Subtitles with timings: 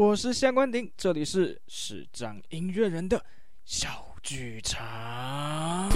[0.00, 3.22] 我是夏关鼎，这里是视障音乐人的
[3.66, 5.90] 小剧场。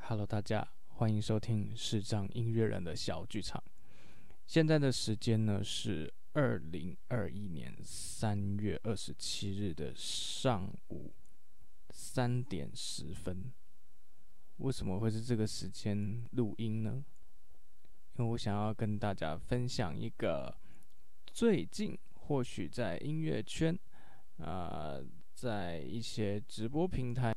[0.00, 3.64] Hello，大家欢迎收听视障音乐人的小剧场。
[4.46, 11.14] 现在的时间呢是二零二一年三月二十七日的上午
[11.88, 13.50] 三点十分。
[14.58, 17.04] 为什么会是这个时间录音呢？
[18.16, 20.56] 因为我想要跟大家分享一个
[21.26, 23.76] 最近或许在音乐圈，
[24.38, 25.00] 啊、
[25.34, 27.34] 在一些直播平台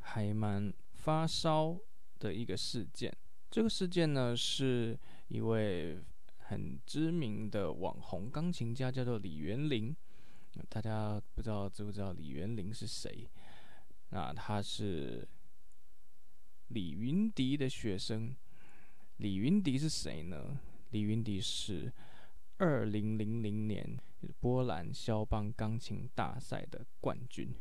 [0.00, 1.74] 还蛮发烧
[2.18, 3.10] 的一个事件。
[3.50, 4.96] 这个事件呢，是
[5.28, 5.98] 一位
[6.36, 9.96] 很知名的网红钢琴家，叫做李元林。
[10.68, 13.26] 大家不知道知不知道李元林是谁？
[14.10, 15.26] 那他是。
[16.68, 18.34] 李云迪的学生，
[19.16, 20.60] 李云迪是谁呢？
[20.90, 21.92] 李云迪是
[22.58, 23.98] 二零零零年
[24.40, 27.54] 波兰肖邦钢琴大赛的冠军。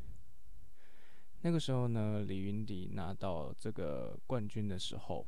[1.42, 5.26] 那个时候呢，李云迪拿到这个冠军的时候，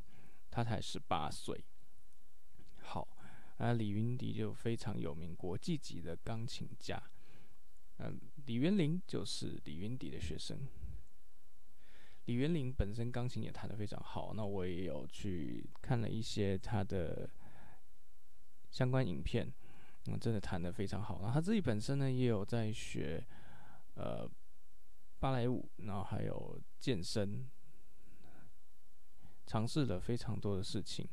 [0.51, 1.63] 他才十八岁。
[2.81, 3.07] 好，
[3.57, 7.01] 啊，李云迪就非常有名，国际级的钢琴家。
[7.97, 10.57] 嗯，李元林就是李云迪的学生。
[12.29, 17.27] 李元林本身钢琴也弹得非常好，那我也有去看了一些他的
[18.69, 19.51] 相关影片，
[20.05, 21.21] 嗯，真的弹得非常好。
[21.21, 23.25] 然后他自己本身呢，也有在学
[23.95, 24.29] 呃
[25.17, 27.49] 芭蕾舞，然后还有健身，
[29.47, 31.09] 尝试了非常多的事情。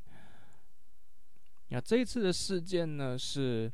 [1.69, 3.73] 那这一次的事件呢，是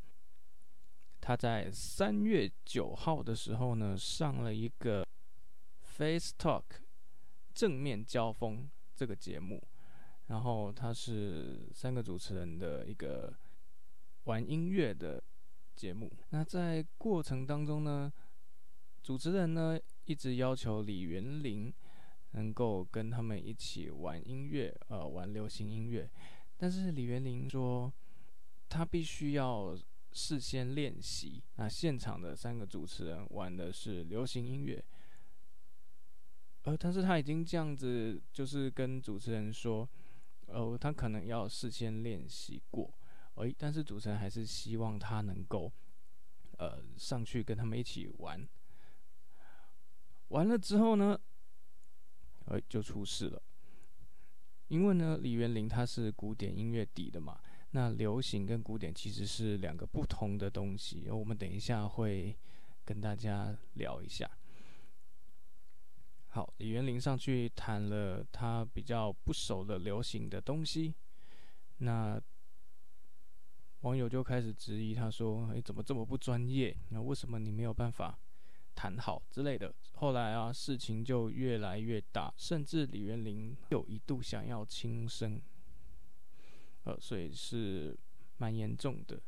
[1.20, 5.04] 他在三月九号的时候呢，上了一个
[5.80, 6.62] Face Talk。
[7.54, 9.62] 正面交锋这个节目，
[10.26, 13.32] 然后他是三个主持人的一个
[14.24, 15.22] 玩音乐的
[15.74, 16.10] 节目。
[16.30, 18.12] 那在过程当中呢，
[19.02, 21.72] 主持人呢一直要求李元林
[22.32, 26.10] 能够跟他们一起玩音乐，呃，玩流行音乐。
[26.56, 27.92] 但是李元林说，
[28.68, 29.76] 他必须要
[30.12, 31.42] 事先练习。
[31.56, 34.82] 那现场的三个主持人玩的是流行音乐。
[36.62, 39.88] 呃，但是他已经这样子，就是跟主持人说，
[40.46, 42.92] 呃，他可能要事先练习过，
[43.34, 45.72] 诶，但是主持人还是希望他能够，
[46.58, 48.48] 呃，上去跟他们一起玩。
[50.28, 51.18] 完了之后呢，
[52.46, 53.42] 诶，就出事了，
[54.68, 57.40] 因为呢，李元霖他是古典音乐底的嘛，
[57.72, 62.38] 那流行跟古典其实是两个不同的东西，我们等一下会
[62.84, 64.30] 跟大家聊一下。
[66.34, 70.94] 好，李元林上去弹了他比较不熟的流行的东西，
[71.76, 72.18] 那
[73.80, 76.74] 网友就开始质疑他说：“哎，怎么这么不专业？
[76.88, 78.18] 那为什么你没有办法
[78.74, 85.38] 弹好之类的？”后来啊，事情就越来越大，甚至李元林有一度想要轻生，
[86.84, 87.94] 呃，所以是
[88.38, 89.20] 蛮严重的。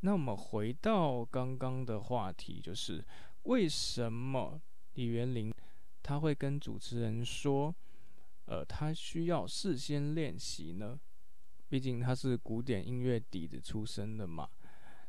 [0.00, 3.04] 那我们回到刚刚的话题，就是
[3.42, 4.58] 为什么？
[4.94, 5.52] 李元林
[6.02, 7.74] 他会跟主持人说
[8.46, 10.98] ：“呃，他需要事先练习呢，
[11.68, 14.48] 毕竟他是古典音乐底子出身的嘛。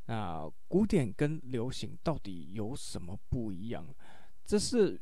[0.06, 3.86] 那古典跟流行到底有什么不一样？
[4.46, 5.02] 这是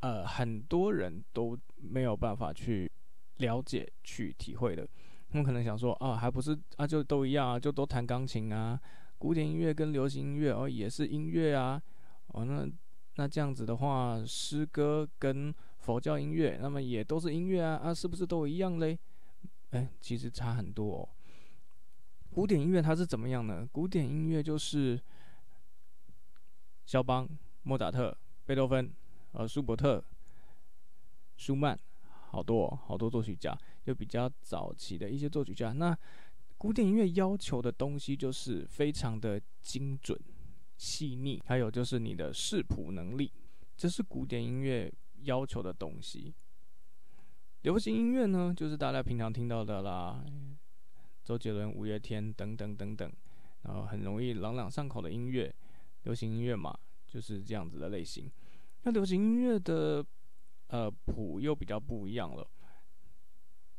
[0.00, 2.90] 呃很多人都没有办法去
[3.36, 4.88] 了解、去体会的。
[5.28, 8.80] 他们可能想说啊，还不是啊，就都一样啊，就都弹钢琴啊。
[9.18, 11.80] 古典音乐跟流行音乐哦，也是音乐啊。
[12.28, 12.68] 哦，那。”
[13.16, 18.98] 那这样子的话，诗歌跟佛教音乐，那么也都是音乐啊啊，是不是都一样嘞？
[19.70, 21.08] 哎，其实差很多哦。
[22.30, 23.66] 古典音乐它是怎么样呢？
[23.72, 25.00] 古典音乐就是
[26.84, 27.26] 肖邦、
[27.62, 28.92] 莫扎特、贝多芬、
[29.32, 30.04] 呃，舒伯特、
[31.36, 31.78] 舒曼，
[32.30, 35.72] 好多，好多作曲家，就比较早期的一些作曲家。
[35.72, 35.96] 那
[36.58, 40.18] 古典音乐要求的东西就是非常的精准。
[40.76, 43.32] 细腻，还有就是你的视谱能力，
[43.76, 44.92] 这是古典音乐
[45.22, 46.34] 要求的东西。
[47.62, 50.24] 流行音乐呢，就是大家平常听到的啦，
[51.24, 53.12] 周杰伦、五月天等等等等，
[53.62, 55.52] 然后很容易朗朗上口的音乐，
[56.02, 58.30] 流行音乐嘛，就是这样子的类型。
[58.82, 60.04] 那流行音乐的
[60.68, 62.48] 呃谱又比较不一样了，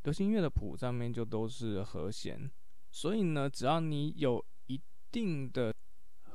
[0.04, 2.52] 流行音乐的谱上面就都是和弦，
[2.92, 5.74] 所以呢，只要你有一定的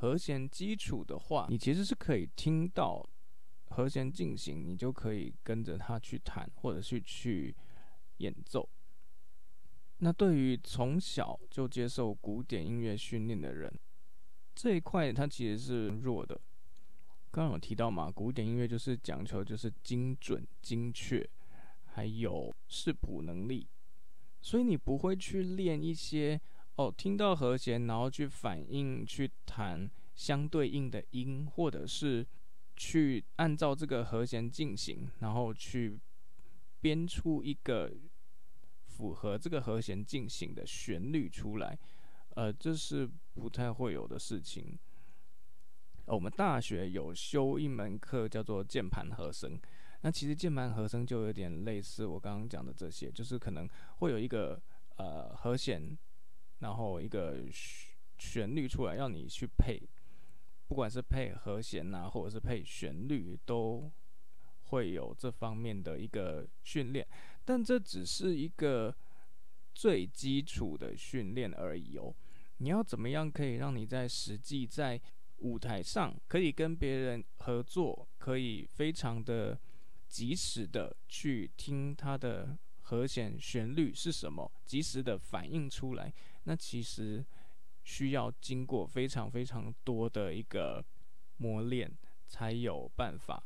[0.02, 3.08] 和弦基础的话，你其实是可以听到
[3.66, 7.54] 和弦进行，你就可以跟着它去弹，或者是去
[8.16, 8.68] 演奏。
[9.98, 13.72] 那对于从小就接受古典音乐训练的人，
[14.56, 16.34] 这一块他其实是弱的。
[17.30, 21.24] 刚刚有提到嘛，古典音乐就是讲求就是精准、精确，
[21.84, 23.68] 还有视谱能力，
[24.40, 26.40] 所以你不会去练一些
[26.76, 32.26] 哦，听到和弦然后去反应去弹相对应的音，或者是
[32.76, 36.00] 去按照这个和弦进行，然后去
[36.80, 37.92] 编出一个
[38.86, 41.78] 符合这个和弦进行的旋律出来，
[42.30, 44.78] 呃，这是不太会有的事情。
[46.06, 49.60] 我们大学有修一门课叫做键盘和声，
[50.00, 54.60] 那其实键盘和声就有点类似我刚刚讲的这些，就是可能会有一个
[54.96, 55.96] 呃和弦，
[56.62, 59.82] 然后一个旋旋律出来，要你去配，
[60.68, 63.90] 不管是配和弦呐、或者是配旋律，都
[64.66, 67.06] 会有这方面的一个训练，
[67.44, 68.94] 但这只是一个
[69.74, 72.14] 最基础的训练而已哦。
[72.58, 75.00] 你要怎么样可以让你在实际在
[75.38, 79.58] 舞台上可以跟别人合作，可以非常的
[80.06, 86.12] 及时的去听他的和弦旋律是什么，及时的反应出来。
[86.44, 87.24] 那其实
[87.84, 90.84] 需要经过非常非常多的一个
[91.36, 91.96] 磨练，
[92.26, 93.44] 才有办法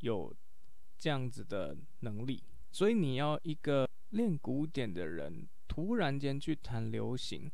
[0.00, 0.34] 有
[0.98, 2.42] 这样子的能力。
[2.70, 7.50] 所以你要一个练古典的人，突然间去弹流行。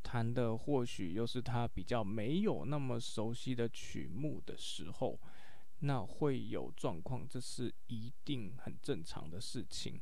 [0.00, 5.20] 弹的或许又是他比较没有那么熟悉的曲目的时候，
[5.80, 10.00] 那会有状况，这是一定很正常的事情。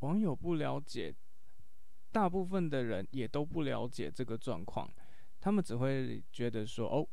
[0.00, 1.12] 网友不了解，
[2.12, 4.90] 大部分的人也都不了解这个状况，
[5.40, 7.06] 他们只会觉得说：“哦，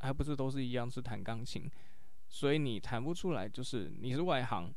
[0.00, 1.70] 还不是都是一样是弹钢琴，
[2.28, 4.74] 所以你弹不出来，就是你是外行，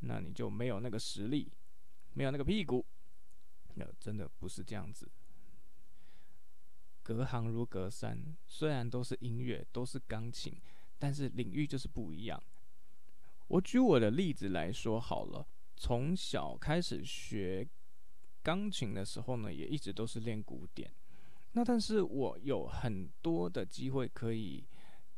[0.00, 1.52] 那你就没有那个实力，
[2.12, 2.84] 没有那个屁股。”
[3.76, 5.10] 那真的不是这样子，
[7.02, 8.36] 隔行如隔山。
[8.46, 10.56] 虽然都是音乐，都是钢琴，
[10.96, 12.40] 但是领域就是不一样。
[13.48, 15.44] 我举我的例子来说好了，
[15.74, 17.68] 从小开始学
[18.44, 20.88] 钢琴的时候呢，也一直都是练古典。
[21.52, 24.64] 那但是我有很多的机会可以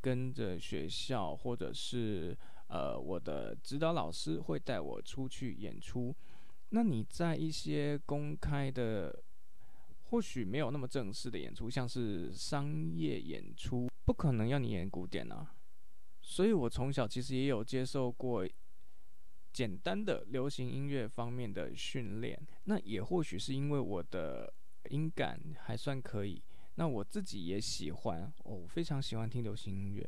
[0.01, 2.37] 跟着学校，或者是
[2.69, 6.15] 呃我的指导老师会带我出去演出。
[6.71, 9.23] 那你在一些公开的，
[10.05, 15.55] 或许没有那么正式的演出，像是商业演出，不可能要你演古典啊。
[16.21, 18.47] 所以我从小其实也有接受过
[19.57, 22.39] 简单的流行音乐方面的训练。
[22.65, 24.53] 那也或许是因为我的
[24.91, 26.43] 音感还算可以，
[26.75, 30.07] 那我自己也喜欢，我非常喜欢听流行音乐。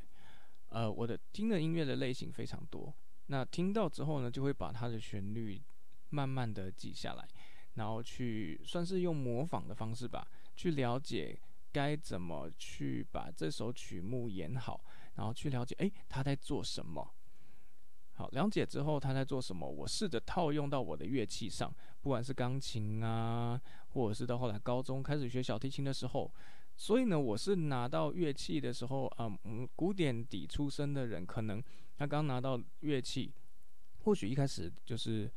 [0.68, 2.94] 呃，我的听的音乐的类型非常多。
[3.28, 5.62] 那听到之后呢，就会把它的旋律。
[6.10, 7.28] 慢慢的记下来，
[7.74, 11.38] 然后去算是用模仿的方式吧，去了解
[11.70, 14.82] 该怎么去把这首曲目演好，
[15.16, 17.14] 然后去了解，诶，他在做什么。
[18.18, 21.72] 好，了解之后他在做什么，我试着套用到我的乐器上，
[22.02, 23.60] 不管是钢琴啊，
[23.90, 26.30] 或者是到后来高中开始学小提琴的时候，
[26.76, 31.62] 所以呢，我是拿到乐器的时候，啊，嗯，古典底出身的人，可能
[31.96, 33.32] 他刚拿到乐器，
[34.04, 35.30] 或许一开始就是。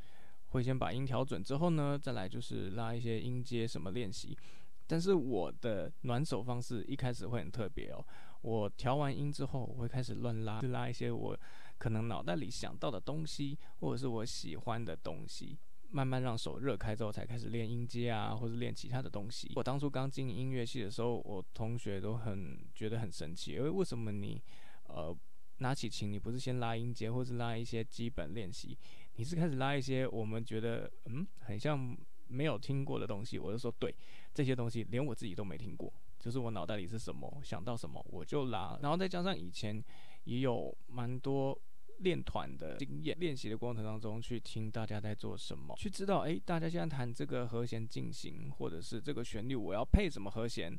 [0.53, 4.37] 会先把音调准之后呢，再来就是拉一些音阶什么练习。
[4.85, 8.05] 但是我的暖手方式一开始会很特别哦。
[8.41, 11.39] 我调完音之后，我会开始乱拉，拉一些我
[11.81, 15.57] 可能脑袋里想到的东西，或者是我喜欢的东西。
[15.89, 19.51] 慢慢让手热开之后，才开始练音阶啊，或者练其他的东西。
[19.55, 24.39] 我当初刚进音乐系的时候，我同学都很觉得很神奇，因为为什么你
[24.83, 25.13] 呃
[25.57, 28.77] 拿起琴，你不是先拉音阶，或是拉一些基本练习？
[29.15, 31.97] 你是开始拉一些我们觉得嗯很像
[32.27, 33.93] 没有听过的东西，我就说对，
[34.33, 39.83] 这些东西连我自己都没听过，就是我脑袋里是什么想到什么我就拉，然后再加上以前
[40.23, 41.59] 也有蛮多
[42.01, 50.77] 练团的经验，练习的过程当中去听大家在做什么，去知道诶，大家现在弹这个和弦进行，或者是这个旋律我要配什么和弦，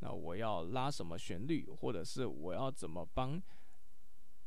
[0.00, 3.42] 那我要拉什么旋律，或者是我要怎么帮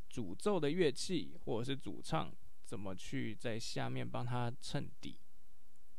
[0.10, 2.32] 主奏的乐器或者是主唱。
[2.64, 5.18] 怎么去在下面帮他衬底？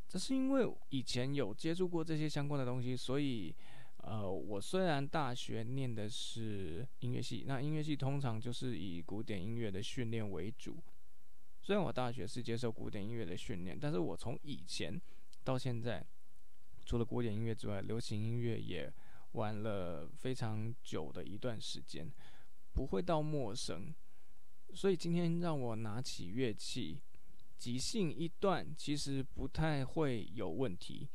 [0.08, 3.54] 这是因为以前有接触过这些相关的东西，所以，
[4.02, 10.82] 呃，我虽然大学念的是音乐系，那音乐系通常就是以古典音乐的训练为主。
[11.60, 15.00] 虽然我大学是接受古典音乐的训练，但是我从以前
[15.44, 16.04] 到现在，
[16.84, 18.92] 除了古典音乐之外，流行音乐也
[19.32, 22.12] 玩了非常久的一段时间，
[22.72, 23.94] 不会到陌生。
[24.74, 27.00] 所以今天让我拿起乐器，
[27.56, 31.08] 即兴一段其实不太会有问题，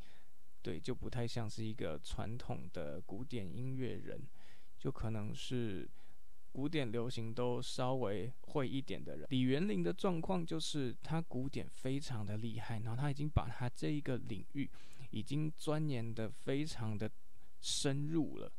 [0.68, 4.20] 对，就不太像是一个传统的古典音乐人，
[4.78, 5.88] 就可能是
[6.52, 9.26] 古典流行都稍微会一点的人。
[9.30, 14.70] 李元林的状况就是他古典非常的厉害，然后他已经把他这一个领域
[15.08, 17.10] 已经钻研得非常的
[17.62, 18.52] 深入了。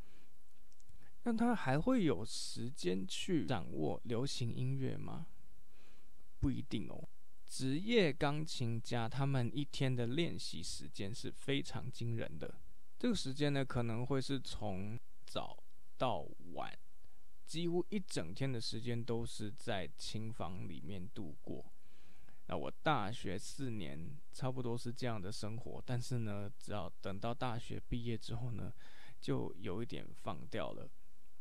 [1.26, 5.28] 那他还会有时间去掌握流行音乐吗？
[6.40, 7.08] 不一定哦。
[7.50, 12.62] 职业钢琴家他们一天的练习时间是非常惊人的。
[13.00, 15.58] 这个时间呢，可能会是从早
[15.98, 16.72] 到晚，
[17.48, 21.66] 几乎一整天的时间都是在琴房里面度过。
[22.46, 28.72] 那我大学四年差不多是这样的生活，但是呢，只要等到大学毕业之后呢，
[29.20, 30.88] 就有一点放掉了。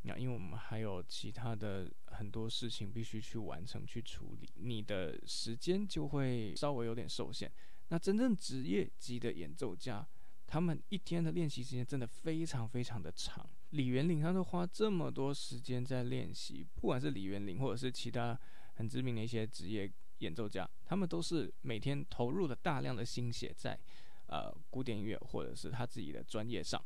[0.08, 7.52] 那因为我们还有其他的很多事情必须去完成、去处理，你的时间就会稍微有点受限。
[7.88, 10.06] 那真正职业级的演奏家，
[10.46, 13.46] 他们一天的练习时间真的非常非常的长。
[13.70, 18.38] 李元林他都花这么多时间在练习，不管是李元林或者是其他
[18.76, 23.78] 很知名的一些职业演奏家，他们都是每天投入了大量的心血在
[24.26, 26.82] 呃古典音乐或者是他自己的专业上。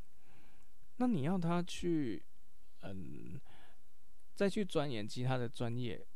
[0.96, 2.20] 那你要他去。
[2.82, 3.40] 嗯，
[4.34, 6.06] 再去钻研其他的专业，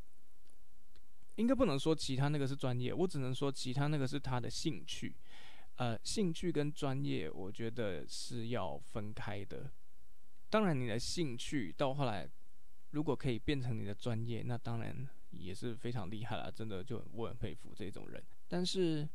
[1.36, 5.16] 应该不能说其他那个是专业，我只能说其他那个是他的兴趣。
[5.76, 9.70] 呃，兴趣跟专业，我觉得是要分开的。
[10.48, 12.26] 当然，你的兴趣到后来
[12.92, 18.24] 如果可以变成你的专业，那当然也是非常厉害了，真的就我很佩服这种人。
[18.48, 19.06] 但是，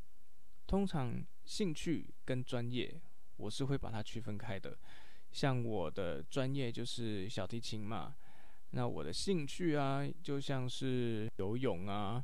[0.67, 3.01] 通常兴趣跟专业，
[3.37, 4.77] 我是会把它区分开的。
[5.31, 8.15] 像我的专业就是小提琴嘛，
[8.71, 12.23] 那我的兴趣啊，就像是游泳啊。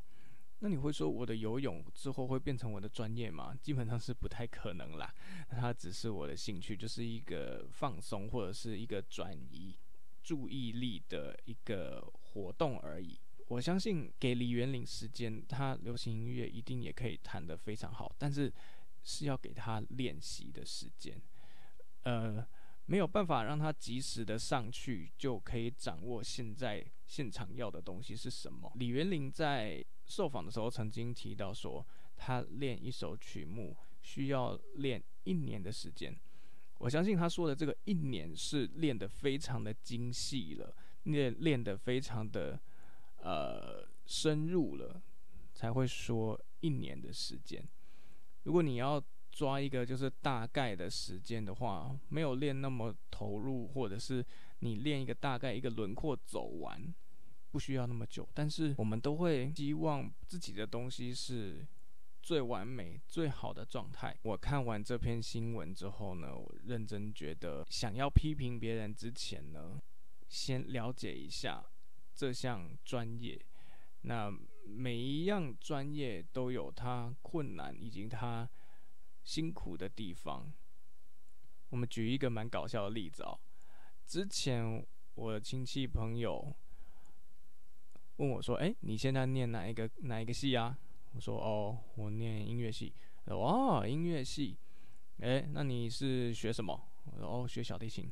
[0.60, 3.56] 那你会说我的游泳之后会变成我的专业吗？
[3.62, 5.14] 基本上是不太可能啦。
[5.50, 9.78] 它只是我的兴趣，就是一个放松或者是一个转移
[10.22, 13.18] 注意力的一个活动而已。
[13.46, 18.52] 我相信给李元领时间，他流行音乐一定也可以弹得非常好，但是
[19.04, 21.18] 是要给他练习的时间，
[22.02, 22.46] 呃。
[22.90, 28.72] 没有办法让他及时的上去就可以掌握现在现场要的东西是什么。
[28.76, 36.18] 李元林在受访的时候曾经提到说，他练一首曲目需要练一年的时间。
[36.78, 42.58] 我相信他说的这个一年是练得非常的精细了，练练得非常的
[43.18, 45.02] 呃深入了，
[45.52, 47.62] 才会说一年的时间。
[48.44, 48.98] 如果你要
[49.38, 54.24] 抓一个就是大概的时间的话，没有练那么投入，或者是
[54.58, 56.92] 你练一个大概一个轮廓走完，
[57.52, 58.28] 不需要那么久。
[58.34, 61.64] 但是我们都会希望自己的东西是
[62.20, 64.12] 最完美、最好的状态。
[64.22, 69.80] 我看完这篇新闻之后呢，我认真觉得，想要批评别人之前呢，
[70.28, 71.64] 先了解一下
[72.12, 73.40] 这项专业。
[74.00, 78.50] 那每一样专业都有它困难以及它。
[79.28, 80.50] 辛苦的地方，
[81.68, 83.38] 我们举一个蛮搞笑的例子哦。
[84.06, 84.82] 之前
[85.16, 86.50] 我的亲戚朋友
[88.16, 90.78] 问我说：“哎，你现在念哪一个哪一个系啊？”
[91.12, 92.94] 我说：“哦，我念音乐系。”
[93.28, 94.56] 哦，音乐系。
[95.18, 96.88] 哎，那你是学什么？
[97.12, 98.10] 我说：“哦，学小提琴。”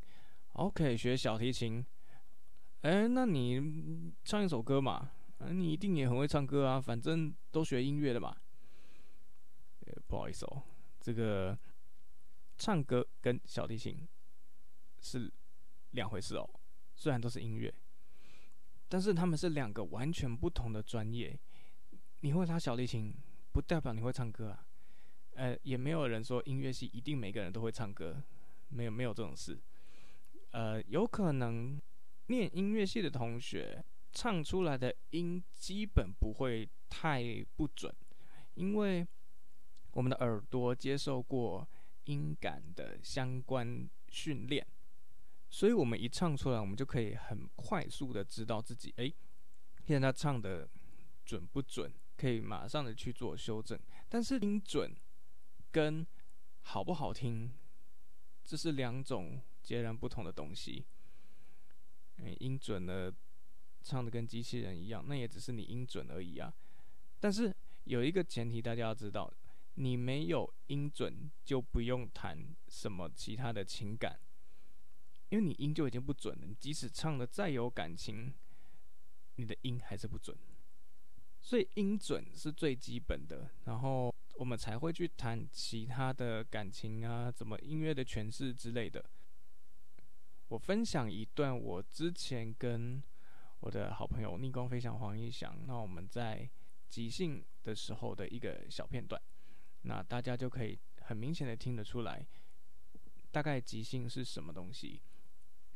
[0.53, 1.83] OK，学小提琴。
[2.83, 5.13] 哎，那你唱一首歌嘛？
[5.49, 8.37] 你一定也很会唱歌啊，反正都学音乐的嘛。
[10.07, 10.63] 不好意思哦。
[11.07, 11.57] 这个
[12.59, 13.97] 唱歌跟小提琴
[14.99, 15.33] 是
[15.93, 16.51] 两回事哦，
[16.97, 17.73] 虽然都是音乐，
[18.89, 21.39] 但是他们是两个完全不同的专业。
[22.23, 23.15] 你会拉小提琴，
[23.53, 24.67] 不代表你会唱歌啊。
[25.35, 28.21] 呃，也没有人说音乐系一定每个人都会唱歌，
[28.71, 29.57] 没有没有这种事。
[30.51, 31.81] 呃，有可能
[32.27, 37.23] 念音乐系的同学唱出来的音基本不会太
[37.55, 37.95] 不准，
[38.55, 39.07] 因为。
[39.97, 41.67] 我们的耳朵接受过
[42.05, 44.67] 音感的相关训练，
[45.49, 49.11] 所以我们一唱出来，我们就可以很快速的知道自己，哎，
[49.87, 50.69] 现在唱的
[51.25, 53.81] 准不准，可以马上的去做修正。
[54.07, 54.95] 但是音准
[55.73, 56.07] 跟
[56.61, 57.51] 好不好听，
[58.45, 60.85] 这是两种截然不同的东西。
[62.39, 63.11] 音准呢，
[63.83, 66.53] 唱的跟机器人一样，那也只是你音准而已啊。
[67.19, 67.51] 但是
[67.85, 69.33] 有一个前提，大家要知道。
[69.77, 74.19] 你没有音准，就不用谈什么其他的情感，
[75.29, 76.47] 因为你音就已经不准了。
[76.47, 78.35] 你即使唱的再有感情，
[79.37, 80.37] 你的音还是不准。
[81.43, 89.05] 所以音准是最基本的，然后我们才会去谈其他的感情啊，怎么音乐的诠释之类的。
[90.49, 93.03] 我分享一段我之前跟
[93.61, 96.49] 我的好朋友逆光飞翔黄奕翔，那我们在
[96.89, 99.21] 即兴的时候的一个小片段，
[99.87, 102.27] 那大家就可以很明显的听得出来，
[103.31, 105.01] 大概即兴是什么东西，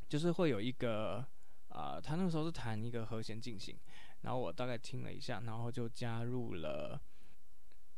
[0.08, 1.26] 就是会有一个
[1.68, 3.78] 啊、他那个时候是弹一个和弦进行，
[4.22, 7.00] 然后我大概听了一下，然后就加入了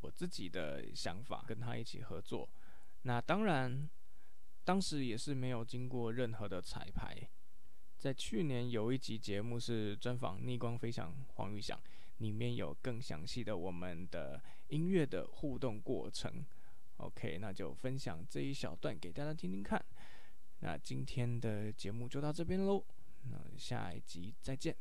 [0.00, 2.48] 我自己的想法，跟他一起合作。
[3.02, 3.88] 那当然。
[4.64, 7.28] 当时也是没有经过任何的彩排，
[7.98, 11.76] 在去年有一集节目是专访逆光飞翔黄宇翔，
[12.18, 14.40] 里面有更详细的我们的
[14.72, 16.44] 音乐的互动过程。
[16.96, 19.82] OK，那就分享这一小段给大家听听看。
[20.60, 22.82] 那今天的节目就到这边喽，
[23.30, 24.74] 那下一集再见。